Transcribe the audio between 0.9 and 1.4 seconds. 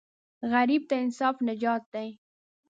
انصاف